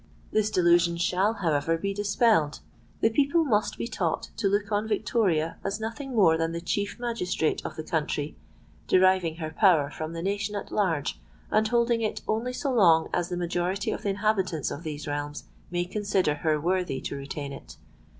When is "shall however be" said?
0.97-1.93